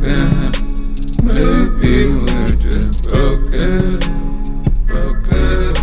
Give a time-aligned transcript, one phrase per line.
[0.00, 0.16] Maybe
[2.08, 3.98] we're just broken.
[4.86, 5.74] Broken.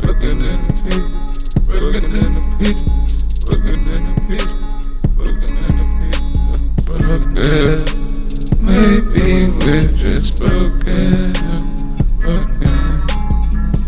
[0.00, 1.16] Broken into pieces.
[1.66, 3.34] Broken into pieces.
[3.44, 4.64] Broken into pieces.
[5.16, 6.36] Broken into pieces.
[6.86, 7.84] Broken.
[8.60, 11.32] Maybe we're just broken.
[12.20, 13.02] Broken.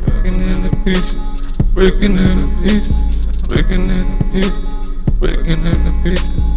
[0.02, 1.18] Broken into pieces.
[1.72, 3.36] Breaking into pieces.
[3.48, 4.66] Breaking into pieces.
[5.20, 6.53] Breaking into pieces.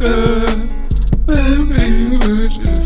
[0.00, 0.66] Broken.
[1.26, 2.80] Baby, we're just.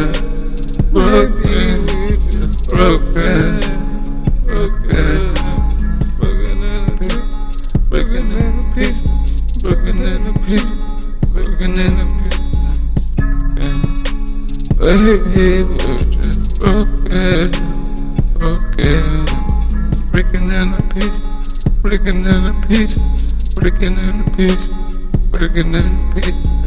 [0.92, 1.73] like you.
[2.74, 3.54] Broken broken,
[4.48, 5.34] broken,
[6.18, 7.06] broken, broken into
[7.88, 10.82] broken into pieces, broken into pieces,
[11.28, 13.14] broken into pieces.
[14.74, 17.50] Baby, we're just broken,
[18.38, 19.06] broken,
[20.10, 21.26] breaking into pieces,
[21.80, 24.74] breaking into pieces, breaking into pieces,
[25.30, 26.63] breaking into pieces.